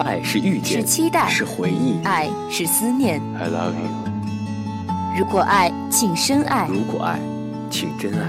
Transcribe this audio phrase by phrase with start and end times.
[0.00, 3.20] 爱是遇见，是期待，是回忆，爱是思念。
[3.38, 4.10] I love you。
[5.18, 7.18] 如果爱，请深爱；如果爱，
[7.70, 8.26] 请真爱；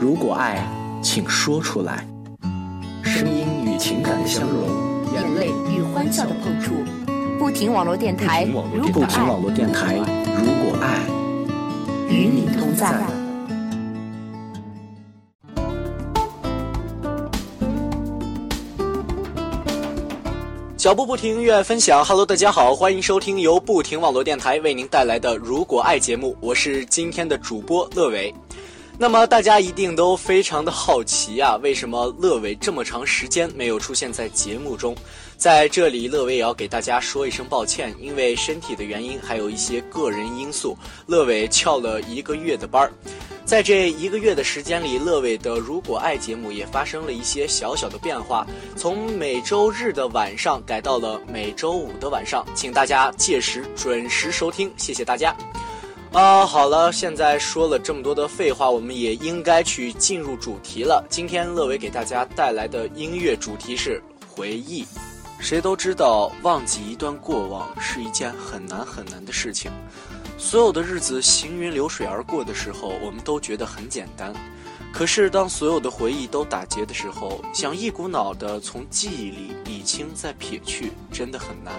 [0.00, 0.62] 如果爱，
[1.02, 2.06] 请说出来。
[3.02, 4.68] 声音与情感的相融，
[5.12, 6.72] 眼泪与欢笑的碰触。
[7.38, 11.00] 不停网络电台，如果不停网络电台，如果爱，
[12.08, 13.21] 与你同在。
[20.82, 22.04] 脚步不停，音乐分享。
[22.04, 28.34] Hello，大家好，欢迎收听由不停网络电台为您带来的《如果爱》节目，我是今天的主播乐伟。
[28.98, 34.94] 那么大家一定都非常的好奇啊，为什么乐伟这么长时间没有出现在节目中？
[35.36, 42.92] 在这里，乐伟也要给大家说一声抱歉，因为身体的原因，还有一些个人因素，乐伟翘了一个月的班儿。
[43.44, 55.34] 在这一个月的时间里，乐伟的《如果爱》节目也发生了一些小小的变化，从每周日的晚上改到了每周五的晚上，请大家届时准时收听，谢谢大家。
[56.12, 61.02] 啊，好了，现在说了这么多的废话，我们也应该去进入主题了。
[61.08, 64.84] 今天乐伟给大家带来的音乐主题是回忆。
[65.40, 69.72] 谁都知道，忘记一段过往是一件很难很难的事情。
[70.36, 74.34] 所有的日子行云流水而过的时候，我们都觉得很简单。
[74.92, 81.72] 可是，当所有的回忆都打结的时候，想一股脑的从记忆里理清再撇去，真的很难。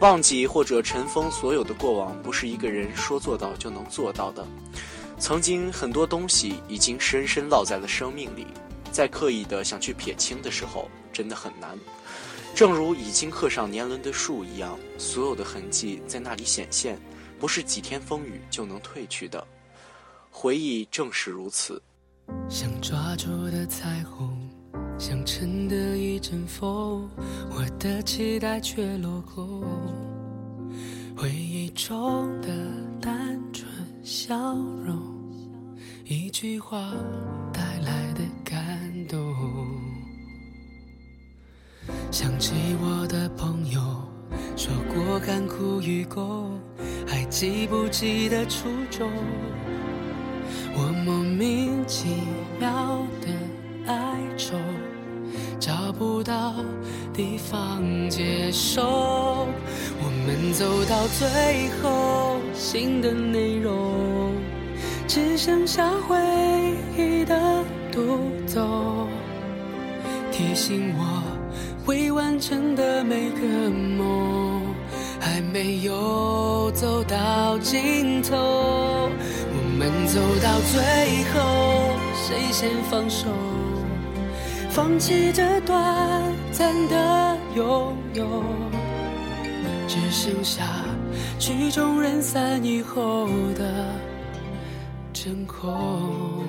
[0.00, 4.46] 忘记或者尘封所有的过往，不是一个人说做到就能做到的。
[5.18, 8.46] 曾经很多东西已经深深烙在了生命里，
[8.92, 11.78] 在刻意的想去撇清的时候，真的很难。
[12.54, 16.98] 正如已经刻上年轮的树一样，所有的痕迹在那里显现，
[17.40, 19.46] 不是几天风雨就能褪去的。
[20.30, 21.82] 回忆正是如此。
[22.50, 24.35] 想抓住的彩虹，
[24.98, 27.08] 想乘的一阵风，
[27.50, 29.62] 我的期待却落空。
[31.14, 32.48] 回忆中的
[33.00, 33.68] 单纯
[34.02, 34.34] 笑
[34.84, 34.96] 容，
[36.04, 36.92] 一句话
[37.52, 39.34] 带来的感动。
[42.10, 43.80] 想起我的朋友
[44.56, 46.58] 说过甘苦与共，
[47.06, 49.10] 还记不记得初衷？
[55.98, 56.54] 不到
[57.12, 59.46] 地方接受。
[59.98, 64.32] 我们走到最后，新的内容
[65.06, 66.16] 只剩下回
[66.96, 69.06] 忆的独奏，
[70.32, 71.22] 提醒我。
[71.86, 74.60] 未完成的每个梦，
[75.20, 78.36] 还没有走到尽头。
[78.36, 80.82] 我们走到最
[81.32, 83.28] 后，谁先放手？
[84.76, 86.22] 放弃这短
[86.52, 88.44] 暂的拥有，
[89.88, 90.66] 只剩下
[91.38, 93.88] 曲终人散以后的
[95.14, 96.44] 真空。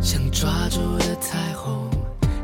[0.00, 1.88] 想抓住的彩虹，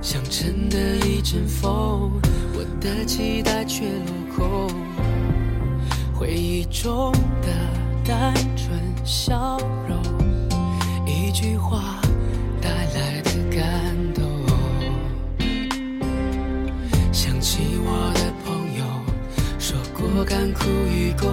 [0.00, 2.12] 想乘的一阵风，
[2.54, 4.83] 我的期待却落空。
[6.70, 7.48] 中的
[8.04, 9.58] 单纯笑
[9.88, 9.98] 容，
[11.06, 12.00] 一句话
[12.60, 14.24] 带来的感动。
[17.12, 18.84] 想起我的朋友
[19.58, 21.28] 说过甘苦与共，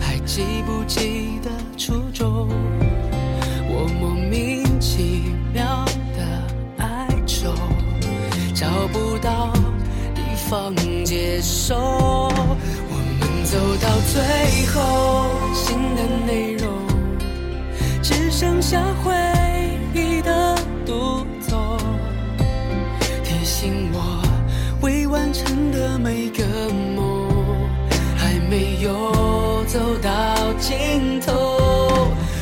[0.00, 2.48] 还记不记得初衷？
[3.68, 5.84] 我莫名其妙
[6.16, 7.52] 的哀愁，
[8.54, 9.52] 找不到
[10.14, 10.74] 地方
[11.04, 12.05] 接受。
[14.16, 14.24] 最
[14.68, 16.70] 后，新的内容
[18.02, 19.12] 只剩下回
[19.92, 20.56] 忆的
[20.86, 21.76] 独奏，
[23.22, 24.22] 提醒我
[24.80, 26.42] 未完成的每个
[26.96, 27.28] 梦，
[28.16, 30.10] 还没有走到
[30.58, 31.34] 尽头。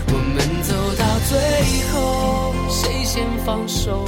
[0.06, 1.36] 我们走到最
[1.92, 4.04] 后，谁先放手？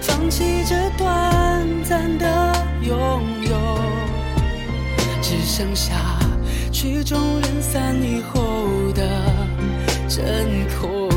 [0.00, 2.96] 放弃这短暂的拥
[3.42, 3.80] 有，
[5.20, 5.94] 只剩下
[6.84, 9.08] 曲终人散以后的
[10.06, 10.22] 真
[10.68, 11.08] 空。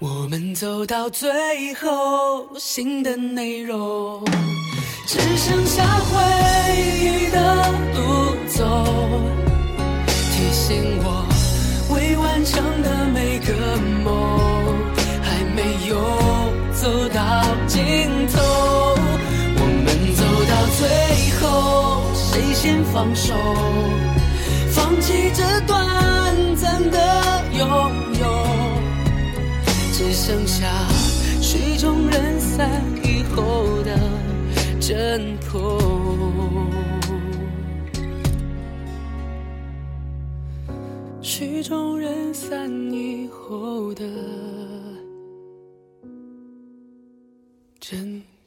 [0.00, 1.30] 我们走到最
[1.74, 4.24] 后，新的内容
[5.06, 6.18] 只剩下回
[6.98, 7.64] 忆的
[7.94, 8.84] 独奏，
[10.50, 11.24] 提醒我
[11.94, 13.54] 未完成的每个
[14.02, 14.36] 梦
[15.22, 15.94] 还没有
[16.72, 17.78] 走到尽
[18.26, 18.42] 头。
[19.54, 19.86] 我们
[20.16, 20.80] 走到最
[21.38, 23.32] 后，谁先放手？
[24.72, 27.68] 放弃这短暂的拥
[28.18, 28.26] 有，
[29.92, 30.66] 只剩下
[31.40, 32.68] 曲终人散
[33.04, 33.96] 以后的
[34.80, 35.99] 真空。
[41.62, 44.02] 曲终人散以后的
[47.78, 48.39] 真。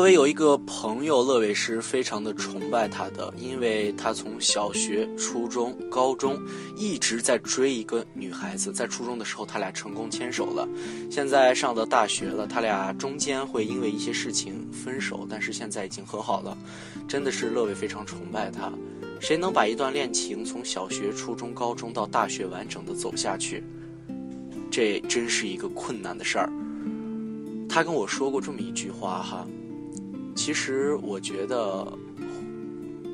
[0.00, 6.40] 乐伟有一个朋友，乐伟是非常的崇拜他的，因为他从小学、初中、高中
[6.74, 8.72] 一直在追一个女孩子。
[8.72, 10.66] 在初中的时候，他俩成功牵手了。
[11.10, 16.56] 现在上了大学了，他俩中间会因为一些事情分手，但是现在已经和好了。
[17.06, 18.72] 真的是乐伟非常崇拜他。
[19.20, 23.62] 谁能把一段恋情从小学、初中、高中到大学完整的走下去？
[24.70, 26.50] 这真是一个困难的事儿。
[27.68, 29.46] 他跟我说过这么一句话哈。
[30.34, 31.86] 其实我觉得，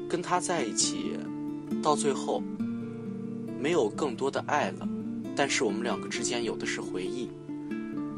[0.09, 1.19] 跟他在一起，
[1.83, 2.43] 到最后，
[3.59, 4.89] 没有更多的爱了，
[5.35, 7.29] 但是我们两个之间有的是回忆，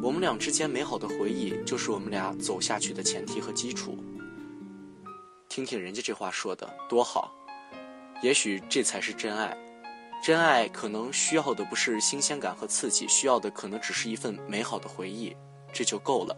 [0.02, 3.96] 我们俩之间美好的回忆，就是我们俩走下去的前提和基础。
[5.48, 7.32] 听听人家这话说的多好，
[8.22, 9.56] 也许这才是真爱。
[10.22, 15.34] 真爱可能需要的不是新鲜感和刺激，需要的可能只是一份美好的回忆，
[15.72, 16.36] 这就够了。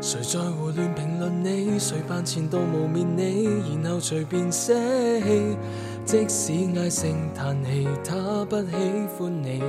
[0.00, 1.78] 谁在胡乱评论你？
[1.78, 3.48] 谁扮前度污蔑你？
[3.82, 4.72] 然后随便捨
[5.22, 5.56] 棄。
[6.04, 8.66] 即使唉声叹气，他不喜
[9.16, 9.62] 欢你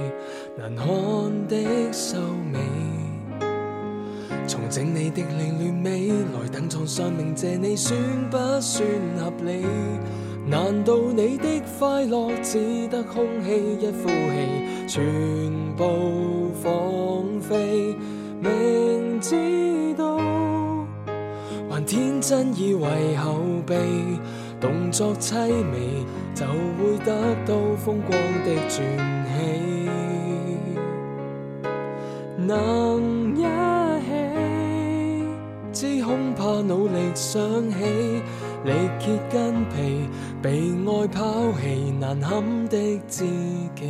[0.57, 0.87] 难看
[1.47, 2.17] 的秀
[2.51, 2.59] 美。
[4.47, 7.97] 重整你的凌乱美，来等床上鸣谢你，算
[8.31, 8.87] 不算
[9.17, 9.65] 合理？
[10.45, 17.95] 难道你的快乐只得空气一呼气，全部放飞？
[18.41, 19.35] 明知
[21.85, 23.75] 天真以为后备
[24.59, 28.11] 动作凄美，就会得到风光
[28.43, 28.81] 的传
[29.25, 29.31] 奇。
[32.37, 33.43] 能一
[34.03, 34.07] 起，
[35.71, 37.41] 只恐怕努力想
[37.71, 37.75] 起，
[38.65, 40.09] 力竭筋疲，
[40.41, 42.77] 被爱抛弃，难堪的
[43.07, 43.25] 知
[43.75, 43.81] 己。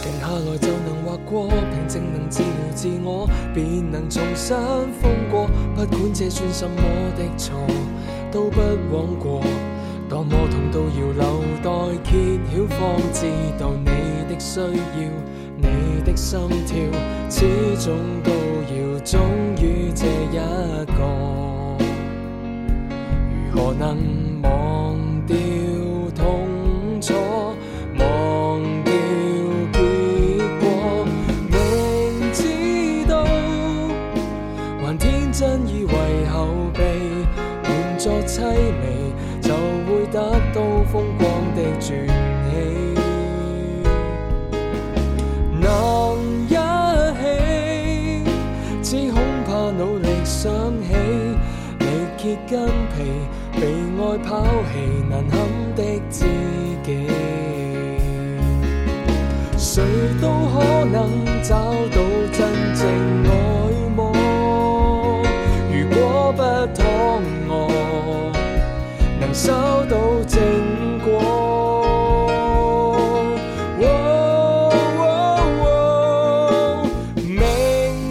[0.00, 0.68] 停下来就
[1.08, 4.54] 划过，平静能治疗自我，便能重新
[5.00, 5.48] 风过。
[5.74, 6.82] 不管这算什么
[7.16, 7.56] 的错，
[8.30, 8.60] 都不
[8.92, 9.40] 枉过。
[10.06, 11.70] 多么痛都要留待
[12.04, 13.26] 揭晓，方知
[13.58, 13.90] 道你
[14.28, 14.68] 的需要，
[15.56, 16.76] 你的心跳，
[17.30, 17.46] 始
[17.78, 18.30] 终都
[18.74, 19.20] 要忠
[19.62, 20.36] 于这一
[20.86, 21.78] 个。
[23.50, 23.96] 如何能
[40.58, 41.07] 得到风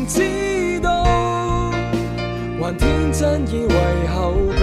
[0.08, 1.04] 知道，
[2.60, 4.62] 还天真以为后备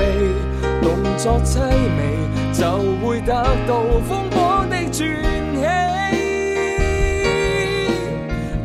[0.82, 1.60] 动作凄
[1.96, 2.00] 美，
[2.52, 2.62] 就
[3.06, 3.32] 会得
[3.66, 5.60] 到风光的传奇。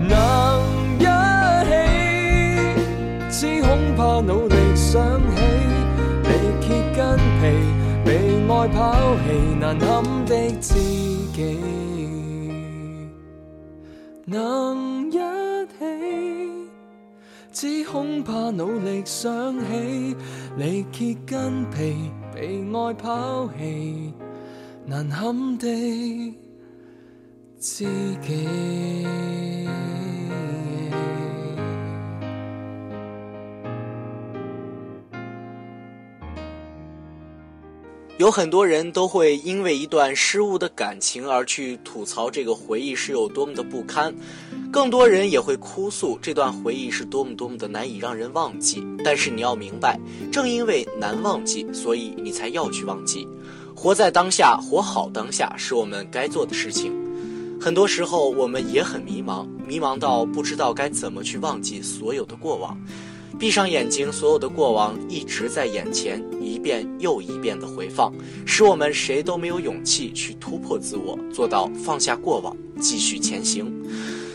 [0.08, 0.12] 能
[1.00, 1.02] 一
[1.70, 1.72] 起，
[3.30, 3.68] 只恐
[3.98, 5.02] 怕努力想
[5.36, 5.38] 起，
[6.24, 6.30] 力
[6.62, 6.98] 竭筋
[7.42, 7.44] 疲，
[8.06, 8.08] 被
[8.48, 8.78] 爱抛
[9.26, 9.28] 弃，
[9.60, 9.86] 难堪
[10.26, 10.74] 的知
[11.34, 11.38] 己。
[14.26, 15.09] 能，
[17.62, 20.16] 只恐怕努力想起，
[20.56, 24.14] 你揭筋皮，被爱抛弃，
[24.86, 25.68] 难堪的
[27.60, 27.84] 知
[28.22, 28.48] 己。
[38.20, 44.14] 有很多人都会因为一段失误的感情而去吐槽这个回忆是有多么的不堪，
[44.70, 48.86] 更多人也会哭诉这段回忆是多么多么的难以让人忘记。
[49.06, 49.98] 但是你要明白，
[50.30, 53.26] 正因为难忘记，所以你才要去忘记。
[53.74, 56.92] 活在当下，活好当下，是我们该做的事情。
[57.58, 62.78] 很多时候，我们也很迷茫，迷茫到不知道该怎么去忘记所有的过往。
[63.40, 68.14] 闭上眼睛，所有的过往一直在眼前，一遍又一遍的回放，
[68.46, 73.74] 使我们谁都没有勇气去突破自我，做到放下过往，继续前行。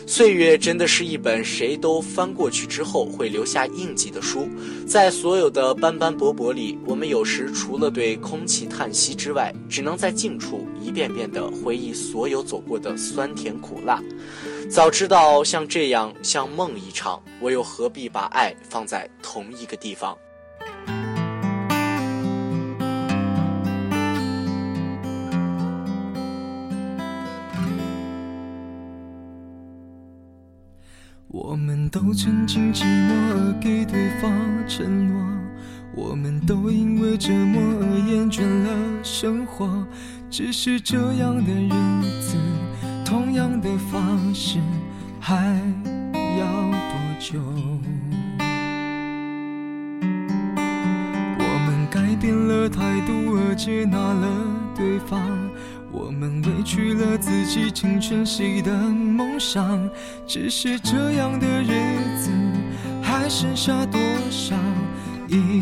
[0.07, 4.47] 岁月真的是一本谁都翻过去之后会留下印记的书，
[4.87, 14.01] 在所有的斑斑驳驳里，我们有时除了对空气叹息之外，只能在近处一遍遍地回忆所有走过的酸甜苦辣。
[14.69, 20.17] 早知道像这样像梦一场，我又何必把爱放在同一个地方？
[31.27, 34.31] 我们都曾经寂寞而给对方
[34.67, 35.25] 承诺，
[35.95, 39.87] 我们都因为折磨而厌倦了生活。
[40.29, 41.69] 只是这样的日
[42.19, 42.35] 子，
[43.15, 44.59] 同样的方式，
[45.21, 45.35] 还
[46.37, 47.39] 要多久？
[51.39, 54.27] 我们改变了态度而接纳了
[54.75, 55.21] 对方。
[55.93, 59.89] 我们委屈了自己，成全谁的梦想？
[60.27, 61.69] 只是这样的日
[62.21, 62.29] 子，
[63.01, 63.97] 还剩下多
[64.29, 64.57] 少
[65.29, 65.61] 已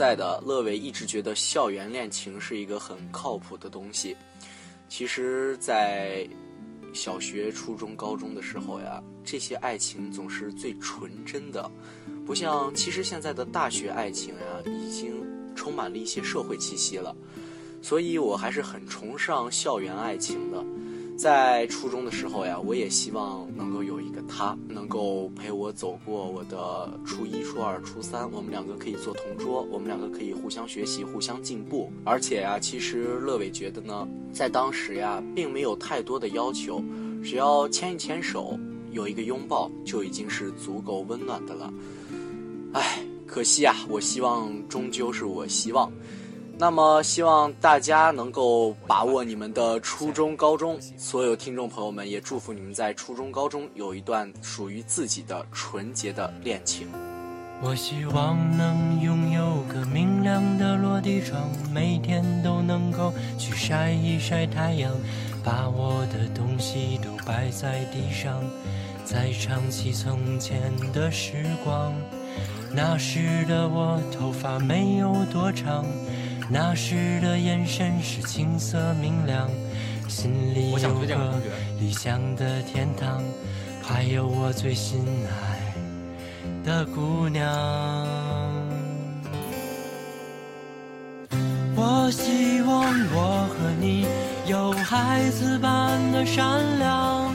[0.00, 4.16] 在的，乐伟一直觉得校园恋情是一个很靠谱的东西。
[4.88, 6.26] 其实，在
[6.94, 11.70] 小学、初中、高中的时候呀，这些爱情总是最纯真的，
[12.24, 15.22] 不像其实现在的大学爱情呀，已经
[15.54, 17.14] 充满了一些社会气息了。
[17.82, 20.64] 所以我还是很崇尚校园爱情的。
[21.20, 31.92] 在初中的时候呀，我也希望能够有一个他，能够陪我走过我的初一、初二、初三，我们两个可以做同桌，我们两个可以互相学习、互相进步。
[32.06, 36.82] 而且呀，其实乐伟觉得呢，在当时呀，并没有太多的要求。
[37.22, 38.58] 只要牵一牵手，
[38.90, 41.70] 有一个拥抱，就已经是足够温暖的了。
[42.72, 45.92] 唉，可惜啊，我希望终究是我希望。
[46.60, 50.78] 那么，希望大家能够把握你们的初中、高中。
[50.98, 56.86] 所有听众朋友们，也祝福你们在初中、高中有一段属于自己的纯洁的恋情。
[57.62, 64.92] 我希望能拥有个明亮的落地窗，每天都能够去晒一晒太阳，
[65.42, 68.38] 把我的东西都摆在地上，
[69.02, 71.94] 再唱起从前的时光。
[72.70, 75.86] 那时的我头发没有多长。
[76.52, 79.48] 那时的眼神是青涩明亮，
[80.08, 81.40] 心里有个
[81.78, 83.22] 理想的天堂，
[83.80, 87.46] 还有我最心爱的姑娘。
[91.76, 92.82] 我希望
[93.14, 94.04] 我和你
[94.46, 97.32] 有孩子般的善良，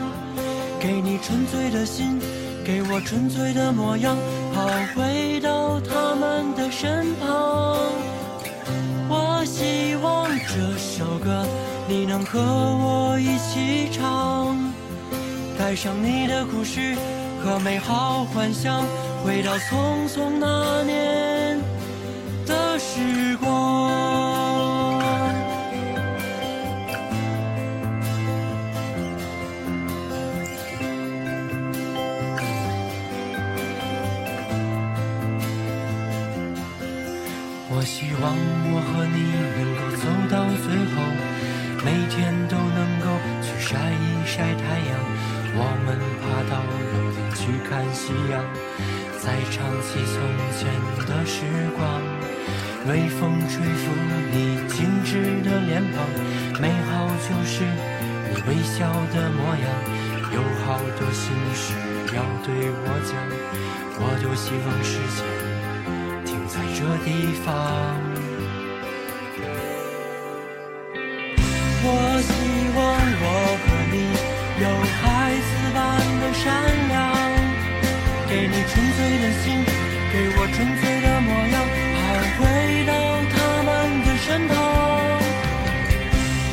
[0.77, 2.19] 给你纯粹的心，
[2.65, 4.17] 给我纯粹的模样，
[4.53, 7.77] 好回到他们的身旁。
[10.55, 11.45] 这首歌
[11.85, 14.57] 你能和我一起唱，
[15.59, 16.95] 带上你的故事
[17.43, 18.81] 和美好幻想，
[19.25, 21.04] 回到匆匆那年
[49.25, 50.21] 再唱起从
[50.53, 50.69] 前
[51.07, 51.41] 的时
[51.75, 51.81] 光。
[52.87, 53.89] 微风吹拂
[54.31, 55.97] 你精致的脸庞，
[56.61, 57.65] 美好就是
[58.29, 59.65] 你微笑的模样。
[60.31, 61.73] 有好多心事
[62.13, 63.17] 要对我讲，
[63.97, 65.19] 我多希望时间
[66.25, 66.29] 停。
[66.47, 67.07] 在这地
[67.43, 67.49] 方，
[71.83, 71.87] 我
[72.21, 72.29] 希
[72.77, 72.79] 望
[73.21, 73.25] 我
[73.63, 73.95] 和你
[74.61, 74.65] 有
[75.01, 75.03] 孩
[75.47, 75.77] 子般
[76.21, 76.43] 的善
[76.89, 76.93] 良，
[78.27, 79.63] 给你纯粹的心，
[80.11, 81.55] 给我纯粹的模样，
[82.01, 82.03] 还
[82.37, 82.41] 回
[82.85, 82.91] 到
[83.31, 83.69] 他们
[84.03, 84.53] 的身旁。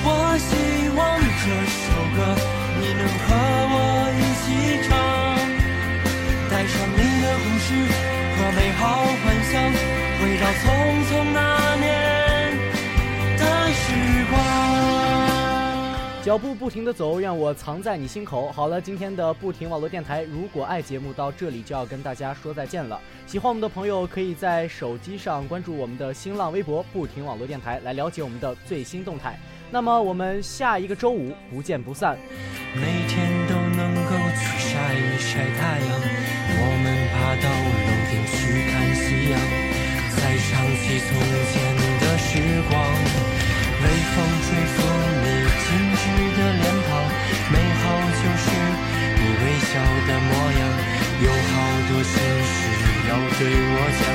[0.04, 0.06] 我
[0.38, 0.50] 希
[0.96, 1.00] 望
[1.42, 1.44] 这
[1.80, 2.18] 首歌
[2.78, 3.24] 你能和
[3.72, 3.76] 我
[4.18, 4.44] 一起
[4.86, 4.90] 唱，
[6.50, 7.66] 带上你的故事。
[8.34, 8.80] 和美好
[9.22, 9.52] 幻想，
[10.18, 10.64] 回到匆
[11.08, 11.38] 匆那
[11.76, 11.82] 年
[13.38, 13.40] 的
[13.72, 13.84] 时
[14.30, 15.01] 光。
[16.22, 18.52] 脚步不停的走，愿我藏在你心口。
[18.52, 23.00] 好了，今天的不停网络电台，如果爱节目到这里就要跟大家说再见了。
[23.26, 29.36] 喜欢我们的朋友，可以在手机上关注我们的新浪微博“不停网络电台”，来了解我们的最新动态。
[29.68, 32.16] 那么我们下一个周五不见不散。
[32.72, 36.00] 每天都能够去晒一晒太阳，
[36.54, 37.74] 我们爬到楼
[38.08, 39.34] 顶去看夕阳，
[40.14, 41.18] 再唱起从
[41.50, 41.71] 前
[53.42, 53.54] 对我
[53.98, 54.06] 讲，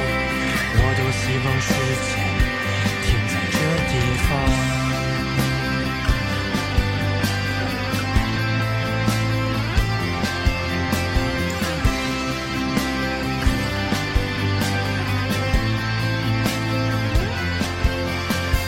[0.80, 1.68] 我多希望时
[2.08, 2.10] 间
[3.04, 3.56] 停在这
[3.90, 4.30] 地方。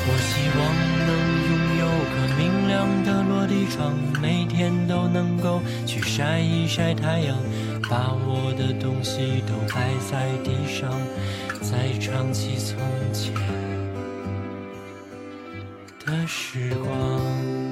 [0.08, 0.60] 我希望
[1.08, 1.10] 能
[1.48, 2.70] 拥有个明亮
[3.06, 3.80] 的落地窗
[4.22, 7.38] 每天都能够去晒一晒太阳，
[7.90, 10.92] 把我的东西都摆在地上，
[11.60, 12.78] 再唱起从
[13.12, 13.34] 前
[16.06, 17.69] 的时光。